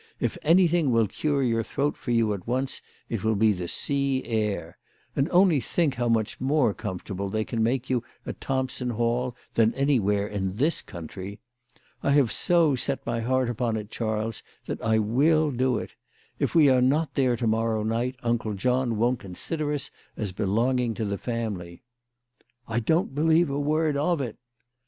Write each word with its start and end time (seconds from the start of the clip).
If 0.19 0.35
anything 0.41 0.89
will 0.89 1.05
cure 1.07 1.43
your 1.43 1.61
throat 1.61 1.95
for 1.95 2.09
you 2.09 2.33
at 2.33 2.47
once 2.47 2.81
it 3.07 3.23
will 3.23 3.35
be 3.35 3.53
the 3.53 3.67
sea 3.67 4.23
air. 4.25 4.79
And 5.15 5.29
only 5.29 5.59
think 5.61 5.93
how 5.93 6.09
much 6.09 6.41
more 6.41 6.73
comfortable 6.73 7.29
they 7.29 7.45
can 7.45 7.61
make 7.61 7.87
you 7.87 8.03
at 8.25 8.41
Thompson 8.41 8.89
Hall 8.89 9.35
than 9.53 9.75
anywhere 9.75 10.25
in 10.27 10.55
this 10.55 10.81
country. 10.81 11.39
I 12.01 12.13
have 12.13 12.31
so 12.31 12.73
set 12.73 13.05
my 13.05 13.19
heart 13.19 13.47
upon 13.47 13.77
it, 13.77 13.91
Charles, 13.91 14.41
that 14.65 14.81
I 14.81 14.97
will 14.97 15.51
do 15.51 15.77
it. 15.77 15.93
If 16.39 16.55
we 16.55 16.67
are 16.67 16.81
not 16.81 17.13
there 17.13 17.35
to 17.35 17.45
morrow 17.45 17.83
night 17.83 18.15
Uncle 18.23 18.55
John 18.55 18.97
won't 18.97 19.19
consider 19.19 19.71
us 19.71 19.91
as 20.17 20.31
belonging 20.31 20.95
to 20.95 21.05
the 21.05 21.19
family."" 21.19 21.83
I 22.67 22.79
don't 22.79 23.13
believe 23.13 23.51
a 23.51 23.59
word 23.59 23.95
of 23.95 24.19
it." 24.19 24.39